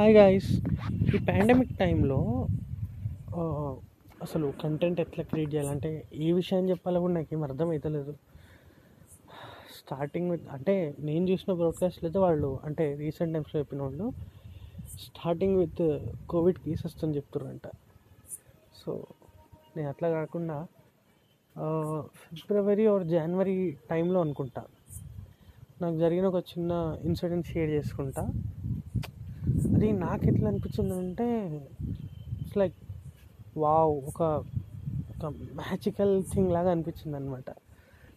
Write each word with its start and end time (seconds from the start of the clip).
Hi 0.00 0.14
guys 0.14 0.50
ఈ 1.14 1.18
pandemic 1.28 1.72
టైంలో 1.78 2.18
అసలు 4.22 4.52
కంటెంట్ 4.62 5.00
ఎట్లా 5.00 5.24
క్రియేట్ 5.24 5.54
చేయాలంటే 5.54 6.04
ఏ 6.14 6.32
విషయం 6.32 6.70
చెప్పాలో 6.70 7.00
కూడా 7.00 7.12
నాకు 7.12 7.28
ఏం 7.32 7.42
అర్థం 7.42 7.68
అవుతలేదు 7.70 8.12
స్టార్టింగ్ 9.78 10.30
విత్ 10.30 10.46
అంటే 10.52 10.94
నేను 10.98 11.30
చూసిన 11.30 11.52
బ్రాడ్కాస్ట్లు 11.52 12.06
అయితే 12.08 12.18
వాళ్ళు 12.18 12.60
అంటే 12.64 12.94
రీసెంట్ 12.94 13.34
టైమ్స్లో 13.34 13.60
చెప్పిన 13.60 13.82
వాళ్ళు 13.82 14.06
స్టార్టింగ్ 15.06 15.56
విత్ 15.56 15.82
కోవిడ్ 16.28 16.58
కేసెస్ 16.58 17.04
అని 17.04 17.16
చెప్తున్నారంట 17.16 17.68
సో 18.80 19.04
నేను 19.76 19.88
అట్లా 19.88 20.08
కాకుండా 20.08 20.66
ఫిబ్రవరి 22.30 22.86
ఆర్ 22.86 23.04
జనవరి 23.04 23.76
టైంలో 23.90 24.20
అనుకుంటా. 24.20 24.64
నాకు 25.82 25.96
జరిగిన 25.96 26.26
ఒక 26.26 26.36
చిన్న 26.36 26.72
ఇన్సిడెంట్ 27.04 27.46
షేర్ 27.46 27.70
చేసుకుంటా. 27.70 28.24
అది 29.80 29.92
నాకు 29.92 30.24
ఎట్లా 30.26 30.48
అనిపించింది 30.48 30.94
అంటే 30.94 31.26
ఇట్స్ 32.40 32.56
లైక్ 32.56 32.74
వావ్ 33.56 33.92
ఒక 34.08 34.22
ఒక 35.10 35.26
మ్యాజికల్ 35.26 36.24
థింగ్ 36.24 36.50
లాగా 36.52 36.70
అనిపించింది 36.70 37.16
అనమాట 37.16 37.50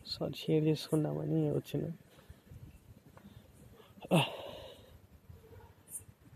సో 0.07 0.25
అది 0.25 0.37
షేర్ 0.37 0.63
చేసుకుందామని 0.63 1.51
వచ్చిన. 1.51 1.83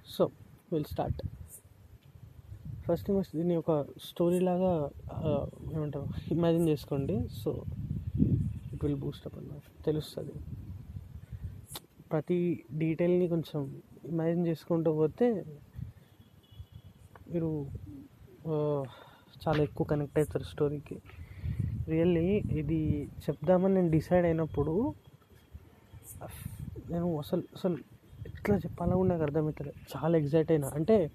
So 0.07 0.29
will 0.73 0.85
start 0.85 1.21
first 2.87 3.11
first 3.11 3.35
దీన్ని 3.35 3.55
ఒక 3.55 3.85
స్టోరీ 4.03 4.39
లాగా 4.39 4.91
ఏమంటారు 5.73 6.07
ఇమాజిన్ 6.31 6.69
చేసుకోండి. 6.69 7.27
So 7.43 7.63
it 8.73 8.85
will 8.85 8.95
boost 8.95 9.27
up 9.27 9.37
అన్నమాట. 9.37 9.85
తెలుస్తుంది. 9.85 10.56
ప్రతి 12.11 12.63
డీటెయిల్ని 12.77 13.27
కొంచెం 13.27 13.81
ఇమాజిన్ 14.05 14.47
చేసుకుంటూ 14.47 14.93
పోతే 14.93 15.45
మీరు 17.31 17.65
చాలా 19.47 19.63
ఎక్కువ 19.63 19.87
కనెక్ట్ 19.87 20.19
అవుతారు 20.19 20.43
స్టోరీకి 20.43 20.95
రియల్లీ 21.87 22.43
ఇది 22.51 23.09
చెప్దామని 23.29 23.73
నేను 23.73 23.91
డిసైడ్ 23.91 24.25
అయినప్పుడు 24.25 24.93
అఫ్- 26.23 26.49
నేను 26.91 27.17
అసలు 27.17 27.43
అసలు 27.55 27.77
ఎట్లా 28.27 28.57
చెప్పాలో 28.57 28.97
కూడా 28.97 29.09
నాకు 29.09 29.21
అర్థమవుతుంది 29.21 29.73
చాలా 29.95 30.17
ఎగ్జైట్ 30.17 30.51
అయినా. 30.51 30.71
అంటే 30.75 31.11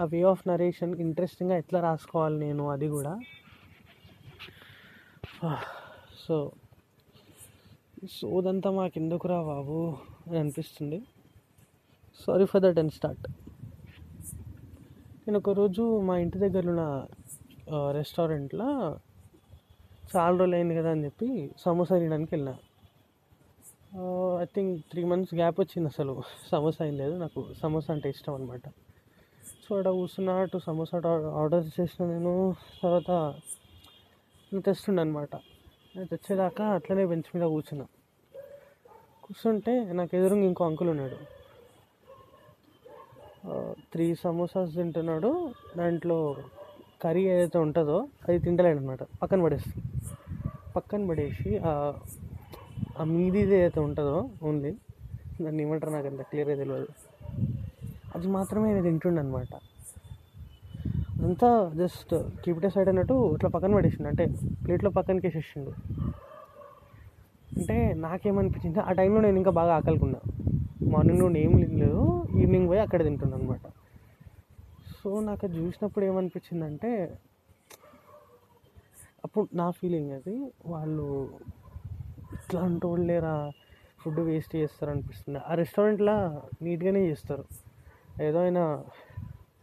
ఆ 0.00 0.04
వే 0.04 0.22
ఆఫ్ 0.22 0.48
నరేషన్ 0.48 0.94
ఇంట్రెస్టింగ్గా 0.94 1.56
ఎట్లా 1.56 1.80
రాసుకోవాలి 1.80 2.38
నేను 2.38 2.68
అది 2.70 2.88
కూడా. 2.88 3.20
Ah, 5.44 5.56
సో 6.28 6.52
సోదంతా 8.10 8.68
మాకు 8.76 8.94
ఎందుకురా 9.00 9.36
బాబు 9.48 9.76
అని 10.26 10.38
అనిపిస్తుంది. 10.40 10.98
Sorry 12.22 12.44
for 12.52 12.62
that 12.64 12.78
and 12.82 12.92
start 12.96 13.26
నేను 15.24 15.38
ఒకరోజు 15.42 15.82
మా 16.08 16.14
ఇంటి 16.22 16.38
దగ్గర 16.44 16.64
ఉన్న 16.72 16.84
రెస్టారెంట్లో 17.98 18.68
చాలా 20.12 20.34
రోజులు 20.40 20.56
అయింది 20.58 20.74
కదా 20.78 20.90
అని 20.94 21.04
చెప్పి 21.06 21.28
సమోసా 21.64 21.98
తినడానికి 22.00 22.32
వెళ్ళిన. 22.34 22.52
I 24.42 24.46
think 24.56 24.74
three 24.90 25.04
months 25.12 25.34
gap 25.40 25.60
వచ్చింది 25.62 25.88
అసలు. 25.92 26.16
సమోసా 26.50 26.82
ఏం 26.90 26.98
లేదు 27.02 27.14
నాకు 27.24 27.40
సమోసా 27.62 27.92
అంటే 27.96 28.10
ఇష్టం 28.16 28.34
అనమాట 28.38 28.66
సో 29.62 29.70
అక్కడ 29.76 29.88
కూర్చున్నా 30.00 30.34
అటు 30.42 30.58
సమోసా 30.68 30.98
ఆర్డర్ 31.42 31.66
చేసిన 31.78 32.10
నేను 32.12 32.34
తర్వాత 32.82 33.10
నేను 34.52 34.64
తెస్తుండే 34.68 35.02
అనమాట 35.06 35.34
నేను 35.94 36.06
తెచ్చేదాకా 36.06 36.64
అట్లనే 36.68 37.06
బెంచ్ 37.06 37.36
మీద 37.36 37.44
కూర్చున్నా. 37.44 37.86
కూర్చుంటే 39.22 39.92
నాకు 39.92 40.16
ఎదురుగా 40.16 40.40
ఇంకో 40.40 40.64
అంకుల్ 40.64 40.88
ఉన్నాడు. 40.88 41.18
త్రీ 43.92 44.14
సమోసాస్ 44.14 44.74
తింటున్నాడు. 44.74 45.30
దాంట్లో 45.76 46.36
కర్రీ 47.02 47.22
ఏదైతే 47.24 47.58
ఉంటుందో 47.58 48.08
అది 48.28 48.38
తింటలేడు 48.38 48.78
అనమాట 48.78 49.02
పక్కన 49.22 49.42
పడేస్తుంది 49.42 49.82
పక్కన 50.76 51.08
పడేసి 51.08 51.58
ఆ- 51.58 51.94
ఆ 52.98 53.04
మీది 53.04 53.38
ఏదైతే 53.38 53.80
ఉంటుందో 53.80 54.30
ఓన్లీ 54.42 54.72
దాన్ని 55.42 55.62
ఏమంటారు 55.62 55.92
నాకు 55.92 56.06
అంత 56.06 56.22
క్లియర్గా 56.22 56.56
తెలియదు 56.56 56.88
అది 58.14 58.26
మాత్రమే 58.28 58.72
నేను 58.72 58.82
తింటుండనమాట 58.82 59.52
అంతా 61.32 61.50
జస్ట్ 61.74 62.12
కీపిటే 62.44 62.68
సైడ్ 62.70 62.88
అన్నట్టు 62.88 63.14
ఇట్లా 63.34 63.48
పక్కన 63.50 63.74
పడేసిండు. 63.74 64.08
అంటే 64.08 64.24
ప్లేట్లో 64.64 64.90
పక్కనకి 64.90 65.24
వేసేసిండు. 65.26 65.72
అంటే 67.56 67.76
నాకేమనిపించింది 67.94 68.80
ఆ 68.80 68.92
టైంలో 68.92 69.20
నేను 69.20 69.36
ఇంకా 69.36 69.50
బాగా 69.50 69.72
ఆకలికున్నా. 69.76 70.20
మార్నింగ్ 70.92 71.18
నుండి 71.18 71.38
ఏం 71.44 71.52
లేదు 71.82 72.02
ఈవినింగ్ 72.36 72.68
పోయి 72.68 72.80
అక్కడ 72.80 73.00
తింటున్నాను 73.02 73.42
అనమాట 73.42 73.66
సో 74.98 75.20
నాకు 75.20 75.46
అది 75.46 75.54
చూసినప్పుడు 75.60 76.04
ఏమనిపించిందంటే 76.04 76.90
అప్పుడు 79.24 79.48
నా 79.54 79.70
ఫీలింగ్ 79.70 80.10
అది 80.10 80.36
వాళ్ళు 80.66 81.06
ఇట్లా 82.36 82.60
అంటోళ్ళేరా 82.60 83.50
ఫుడ్ 84.02 84.20
వేస్ట్ 84.20 84.56
చేస్తారు 84.56 84.90
అనిపిస్తుంది 84.90 85.40
ఆ 85.48 85.54
రెస్టారెంట్లో 85.54 86.16
నీట్గానే 86.62 87.02
చేస్తారు. 87.10 87.44
ఏదో 88.22 88.40
అయినా 88.40 88.64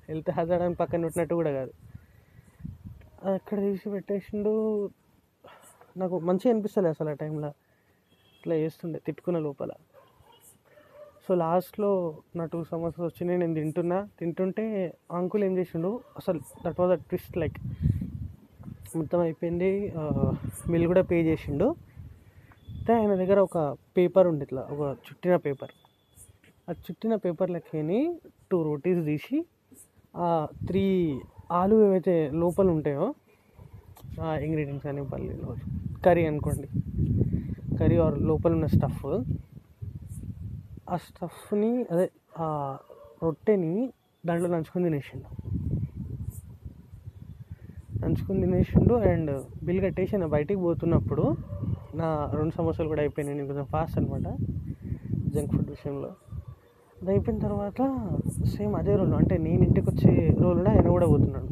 హెల్త్ 0.09 0.31
హజార్డ్ 0.37 0.63
అని 0.67 0.77
పక్కన 0.81 0.99
పెట్టినట్టు 1.05 1.35
కూడా 1.39 1.51
కాదు. 1.59 1.73
అక్కడ 3.35 3.57
తీసి 3.65 3.87
పెట్టేసిండు. 3.95 4.53
నాకు 6.01 6.15
మంచిగా 6.29 6.51
అనిపిస్తలే 6.53 6.89
అసలు 6.95 7.09
ఆ 7.13 7.17
టైంలో 7.23 7.49
ఇట్లా 8.37 8.55
చేస్తుండే 8.63 8.99
తిట్టుకున్న 9.07 9.39
లోపల. 9.47 9.71
సో 11.25 11.35
లాస్ట్లో 11.41 11.89
నా 12.37 12.43
టూ 12.51 12.59
సమోసాస్ 12.69 13.05
వచ్చినాయి 13.07 13.39
నేను 13.41 13.55
తింటున్నా. 13.59 13.97
తింటుంటే 14.19 14.63
అంకుల్ 15.17 15.43
ఏం 15.47 15.53
చేసిండు 15.59 15.91
అసలు 16.19 16.39
that 16.63 16.79
was 16.81 16.93
a 16.95 16.99
twist 17.09 17.35
like 17.41 17.59
మొత్తం 18.99 19.19
అయిపోయింది. 19.25 19.71
బిల్ 20.71 20.87
కూడా 20.91 21.03
పే 21.11 21.17
చేసిండు. 21.29 21.67
అయితే 22.77 22.91
ఆయన 22.99 23.13
దగ్గర 23.21 23.39
ఒక 23.47 23.57
పేపర్ 23.97 24.27
ఉంది 24.31 24.43
ఇట్లా 24.47 24.61
ఒక 24.73 24.81
చుట్టిన 25.07 25.35
పేపర్ 25.45 25.73
ఆ 26.69 26.73
చుట్టిన 26.85 27.13
పేపర్లకి 27.25 27.81
టూ 28.49 28.57
రోటీస్ 28.67 29.01
తీసి 29.09 29.37
త్రీ 30.67 30.85
ఆలు 31.59 31.75
ఏవైతే 31.87 32.15
లోపల 32.41 32.67
ఉంటాయో 32.75 33.05
ఆ 34.25 34.29
ఇంగ్రీడియంట్స్ 34.45 34.87
అని 34.91 35.03
పల్లీలు 35.11 35.53
కర్రీ 36.05 36.23
అనుకోండి. 36.31 36.67
కర్రీ 37.79 37.97
ఆర్ 38.05 38.17
లోపల 38.29 38.51
ఉన్న 38.57 38.67
స్టఫ్ 38.75 39.05
ఆ 40.93 40.97
స్టఫ్ని 41.07 41.71
అదే 41.93 42.07
ఆ 42.45 42.47
రొట్టెని 43.23 43.73
దాంట్లో 44.23 44.47
నంచుకొని 44.53 44.85
తినేసిండు. 44.87 45.27
నంచుకొని 48.01 48.39
తినేసిండు 48.45 48.95
అండ్ 49.11 49.31
బిల్ 49.67 49.81
కట్టేసి 49.85 50.13
నేను 50.17 50.31
బయటికి 50.37 50.59
పోతున్నప్పుడు 50.65 51.25
నా 52.01 52.09
రెండు 52.39 52.53
సమోసాలు 52.57 52.89
కూడా 52.93 53.01
అయిపోయినాయి 53.05 53.37
నేను 53.37 53.49
కొంచెం 53.51 53.67
ఫాస్ట్ 53.75 53.97
అనమాట 53.99 54.27
జంక్ 55.35 55.51
ఫుడ్ 55.55 55.69
విషయంలో. 55.75 56.11
అది 57.01 57.09
అయిపోయిన 57.13 57.39
తర్వాత 57.47 57.81
సేమ్ 58.53 58.73
అదే 58.79 58.93
రోల్ 58.99 59.13
అంటే 59.19 59.35
నేను 59.45 59.61
ఇంటికి 59.67 59.87
వచ్చే 59.91 60.13
రోల్ 60.43 60.61
ఆయన 60.73 60.87
కూడా 60.95 61.07
పోతున్నాడు. 61.11 61.49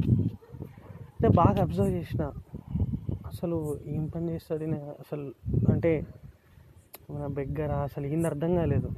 అయితే 1.12 1.30
బాగా 1.42 1.60
అబ్జర్వ్ 1.66 1.92
చేసిన 1.98 2.24
అసలు 3.32 3.58
ఏం 3.96 4.04
పని 4.14 4.28
చేస్తుంది 4.34 4.80
అసలు 5.04 5.26
అంటే 5.74 5.92
మన 7.12 7.26
బెగ్గర? 7.38 7.72
అసలు 7.88 8.06
ఏంది 8.14 8.28
అర్థం 8.32 8.52
కాలేదు. 8.60 8.90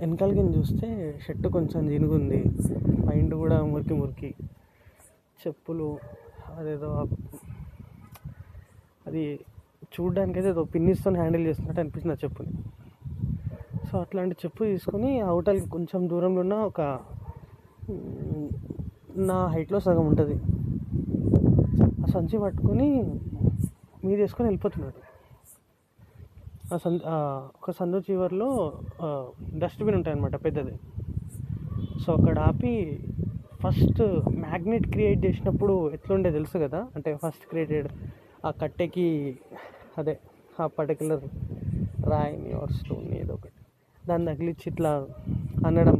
వెనకాలకి 0.00 0.42
చూస్తే 0.56 0.88
షర్ట్ 1.24 1.46
కొంచెం 1.56 1.82
జినుగుంది. 1.90 2.40
మైండ్ 3.08 3.34
కూడా 3.42 3.58
మురికి 3.72 3.94
మురికి. 4.00 4.30
చెప్పులు 5.42 5.88
అదేదో 6.58 6.90
అది 9.08 9.22
చూడడానికైతే 9.94 10.48
ఏదో 10.54 10.62
పిన్నిస్తో 10.74 11.10
హ్యాండిల్ 11.20 11.44
చేస్తున్నట్టు 11.48 11.80
అనిపిస్తుంది 11.82 12.14
ఆ 12.16 12.20
చెప్పుని. 12.24 12.52
సో 13.90 13.98
అట్లాంటి 14.00 14.34
చెప్పు 14.44 14.64
తీసుకొని 14.64 15.20
అవతలకి 15.20 15.68
కొంచెం 15.68 16.08
దూరంలో 16.08 16.40
ఉన్న 16.40 16.54
ఒక 16.70 16.80
నా 19.30 19.46
హైట్లో 19.46 19.78
సగం 19.80 20.06
ఉంటుంది. 20.06 20.36
ఆ 22.02 22.06
సంచి 22.14 22.38
పట్టుకొని 22.38 22.88
మీద 24.04 24.18
వేసుకొని 24.20 24.46
వెళ్ళిపోతున్నాడు. 24.48 24.98
ఆ 26.74 26.76
సం 26.76 26.94
ఒక 27.58 27.70
సందు 27.70 27.98
చివరిలో 27.98 28.48
డస్ట్బిన్ 29.62 29.94
ఉంటాయన్నమాట 29.94 30.36
పెద్దది. 30.44 30.74
సో 32.02 32.08
అక్కడ 32.12 32.38
ఆపి 32.38 32.74
ఫస్ట్ 33.62 34.02
మ్యాగ్నెట్ 34.44 34.86
క్రియేట్ 34.90 35.26
చేసినప్పుడు 35.26 35.90
ఎట్లుండే 35.96 36.30
తెలుసు 36.30 36.58
కదా? 36.58 36.80
అంటే 36.96 37.12
ఫస్ట్ 37.22 37.46
క్రియేటెడ్ 37.50 37.88
ఆ 38.46 38.50
కట్టెకి 38.50 39.08
అదే 39.98 40.16
ఆ 40.60 40.66
పర్టికులర్ 40.78 41.24
రాయిని 42.12 42.52
ఆర్ 42.52 42.72
స్టోన్ 42.72 43.08
ఏదో 43.22 43.34
ఒకటి. 43.34 43.57
దాన్ని 44.10 44.26
తగిలిచ్చి 44.30 44.66
ఇట్లా 44.72 44.92
అనడం. 45.68 45.98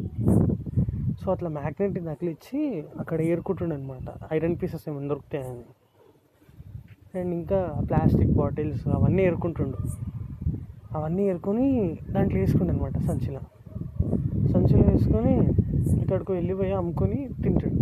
సో 1.21 1.27
అట్లా 1.35 1.49
మ్యాగ్నెట్ని 1.59 2.03
తగిలిచ్చి 2.11 2.61
అక్కడ 3.03 3.19
ఏరుకుంటుండే 3.31 3.75
అనమాట 3.79 4.09
ఐరన్ 4.37 4.57
పీసెస్ 4.61 4.85
ఏమైనా 4.91 5.09
దొరుకుతాయని. 5.13 5.65
అండ్ 7.19 7.33
ఇంకా 7.41 7.59
ప్లాస్టిక్ 7.89 8.33
బాటిల్స్ 8.41 8.85
అవన్నీ 8.97 9.23
ఏరుకుంటుండు. 9.29 9.79
అవన్నీ 10.99 11.23
ఏరుకొని 11.31 11.67
దాంట్లో 12.15 12.39
వేసుకుండే 12.43 12.73
అనమాట 12.75 12.99
సంచిలో. 13.09 13.43
సంచిలో 14.53 14.85
వేసుకొని 14.91 15.35
ఇక్కడికి 16.03 16.31
వెళ్ళిపోయి 16.39 16.73
అమ్ముకొని 16.81 17.19
తింటాడు. 17.43 17.77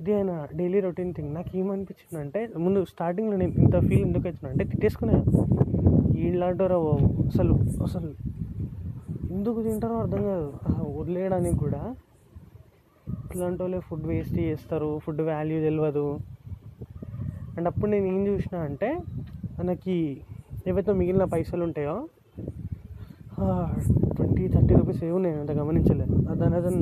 ఇది 0.00 0.12
ఆయన 0.18 0.32
డైలీ 0.58 0.78
రొటీన్ 0.86 1.10
థింగ్. 1.16 1.30
నాకు 1.38 1.50
ఏమనిపించింది 1.60 2.18
అంటే 2.24 2.40
ముందు 2.64 2.80
స్టార్టింగ్లో 2.92 3.36
నేను 3.42 3.54
ఇంత 3.64 3.76
ఫీల్ 3.88 4.04
ఎందుకు 4.08 4.24
వచ్చిన 4.28 4.46
అంటే 4.52 4.64
తిట్టేసుకునే. 4.70 5.16
వీళ్ళంటారా 6.14 6.78
బాబు 6.86 7.08
అసలు 7.30 7.54
అసలు 7.86 8.10
ఎందుకు 9.30 9.58
తింటారో 9.62 9.96
అర్థం 9.96 10.22
కాదు. 10.24 10.46
వదిలేయడానికి 10.98 11.56
కూడా? 11.56 11.82
ఇట్లాంటి 13.24 13.60
వాళ్ళే 13.62 13.78
ఫుడ్ 13.88 14.06
వేస్ట్ 14.06 14.36
చేస్తారు 14.40 14.90
ఫుడ్ 15.04 15.20
వాల్యూ 15.28 15.58
తెలియదు 15.64 16.06
అండ్ 17.56 17.68
అప్పుడు 17.70 17.88
నేను 17.90 18.06
ఏం 18.06 18.20
చూసిన 18.26 18.56
అంటే 18.68 18.88
మనకి 19.58 19.96
ఏవైతే 20.66 20.92
మిగిలిన 20.92 21.24
పైసలు 21.34 21.62
ఉంటాయో 21.64 21.96
ట్వంటీ 24.16 24.44
థర్టీ 24.48 24.72
రూపీస్ 24.74 25.02
ఏమో 25.04 25.18
నేను 25.18 25.38
అంత 25.40 25.52
గమనించలేదు 25.60 26.14
దాని 26.40 26.56
అదన్ 26.56 26.80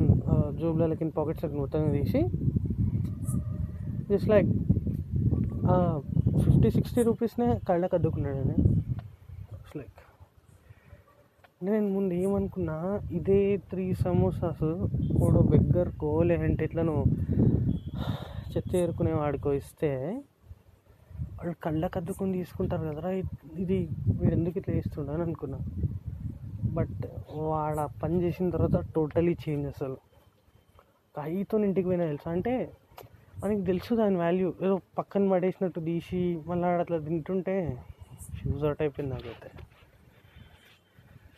జోబులకి 0.59 1.07
పాకెట్స్కి 1.17 1.55
మొత్తం 1.55 1.89
తీసి 1.91 2.21
జస్ట్ 4.09 4.29
లైక్ 4.29 4.51
ఫిఫ్టీ 6.43 6.69
సిక్స్టీ 6.69 7.01
రూపీస్నే 7.01 7.49
కళ్ళకు 7.69 7.95
అద్దుకున్నాడు 7.95 8.41
నేను 8.41 8.65
లైక్ 9.77 9.99
నేను 11.61 11.87
ముందు 11.87 12.13
ఏమనుకున్నా 12.13 13.01
ఇదే 13.11 13.57
త్రీ 13.57 13.93
సమోసాస్ 13.93 14.67
కూడా 15.17 15.39
బెగ్గర్కో 15.39 16.21
లేదంటే 16.21 16.63
ఇట్లను 16.65 17.03
చెత్త 18.53 18.75
ఏరుకునే 18.75 19.13
వాడికో 19.13 19.53
ఇస్తే 19.53 20.21
వాళ్ళు 21.37 21.55
కళ్ళకు 21.63 21.97
అద్దుకొని 21.97 22.33
తీసుకుంటారు 22.33 22.89
కదరా 22.89 23.11
ఇది 23.55 23.89
వీడు 24.07 24.33
ఎందుకు 24.33 24.57
ఇట్లా 24.57 24.75
చేస్తుండ 24.75 25.09
అని 25.09 25.21
అనుకున్నా. 25.21 25.57
బట్ 26.73 27.05
వాడు 27.33 27.99
పని 28.03 28.23
చేసిన 28.23 28.49
తర్వాత 28.49 28.85
టోటలీ 28.95 29.33
చేంజ్ 29.33 29.67
అసలు. 29.67 29.97
కైతో 31.17 31.59
ఇంటికి 31.59 31.87
పోయినా 31.87 32.05
తెలుసా? 32.05 32.31
అంటే 32.31 32.71
మనకి 33.43 33.61
తెలుసు 33.61 33.95
దాని 33.95 34.15
వాల్యూ. 34.15 34.53
ఏదో 34.61 34.81
పక్కన 34.97 35.29
పడేసినట్టు 35.29 35.79
తీసి 35.79 36.41
మళ్ళీ 36.47 36.67
అట్లా 36.67 36.99
తింటుంటే 36.99 37.77
షూస్ 38.37 38.63
అవుట్ 38.63 38.81
అయిపోయింది 38.81 39.15
నాకైతే. 39.15 39.58